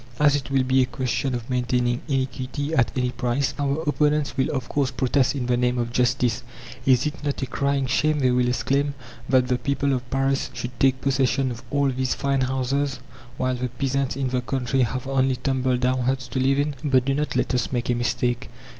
[0.19, 4.49] As it will be a question of maintaining iniquity at any price, our opponents will
[4.49, 6.41] of course protest "in the name of justice."
[6.87, 8.95] "Is it not a crying shame," they will exclaim,
[9.29, 12.99] "that the people of Paris should take possession of all these fine houses,
[13.37, 17.05] while the peasants in the country have only tumble down huts to live in?" But
[17.05, 18.49] do not let us make a mistake.